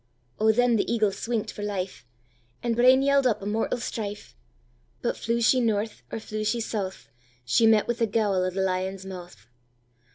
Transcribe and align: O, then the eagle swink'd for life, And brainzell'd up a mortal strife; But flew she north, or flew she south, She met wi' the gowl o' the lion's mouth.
O, 0.39 0.51
then 0.51 0.77
the 0.77 0.91
eagle 0.91 1.11
swink'd 1.11 1.51
for 1.51 1.61
life, 1.61 2.07
And 2.63 2.75
brainzell'd 2.75 3.27
up 3.27 3.39
a 3.39 3.45
mortal 3.45 3.77
strife; 3.77 4.35
But 5.03 5.15
flew 5.15 5.41
she 5.41 5.59
north, 5.59 6.01
or 6.11 6.19
flew 6.19 6.43
she 6.43 6.59
south, 6.59 7.07
She 7.45 7.67
met 7.67 7.87
wi' 7.87 7.93
the 7.93 8.07
gowl 8.07 8.33
o' 8.43 8.49
the 8.49 8.61
lion's 8.61 9.05
mouth. 9.05 9.45